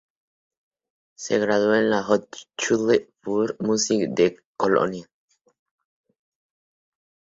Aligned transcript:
Se 1.15 1.37
graduó 1.37 1.75
en 1.75 1.91
la 1.91 2.01
Hochschule 2.01 3.07
für 3.23 3.55
Musik 3.59 4.09
de 4.15 4.35
Colonia. 4.57 5.07